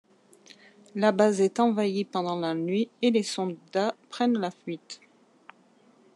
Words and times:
La 0.95 1.11
base 1.11 1.41
est 1.41 1.59
envahie 1.59 2.05
pendant 2.05 2.39
la 2.39 2.55
nuit 2.55 2.89
et 3.03 3.11
les 3.11 3.21
soldats 3.21 3.93
prennent 4.09 4.39
la 4.39 4.49
fuite. 4.49 4.99